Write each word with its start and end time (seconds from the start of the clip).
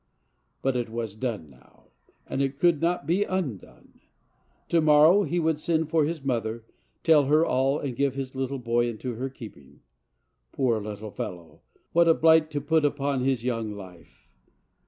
But 0.63 0.75
it 0.75 0.89
was 0.89 1.13
done 1.13 1.47
now, 1.51 1.89
and 2.25 2.41
it 2.41 2.57
could 2.57 2.81
not 2.81 3.05
be 3.05 3.23
undone. 3.23 3.99
To 4.69 4.81
morrow 4.81 5.21
he 5.21 5.39
would 5.39 5.59
send 5.59 5.91
for 5.91 6.05
his 6.05 6.23
mother, 6.23 6.65
tell 7.03 7.25
her 7.25 7.45
all, 7.45 7.77
and 7.77 7.95
give 7.95 8.15
his 8.15 8.33
little 8.33 8.57
boy 8.57 8.89
into 8.89 9.13
her 9.13 9.29
keeping. 9.29 9.81
Poor 10.51 10.81
little 10.81 11.11
fellow, 11.11 11.61
what 11.91 12.07
a 12.07 12.15
blight 12.15 12.49
to 12.49 12.61
put 12.61 12.83
upon 12.83 13.21
his 13.21 13.43
young 13.43 13.73
life! 13.73 14.27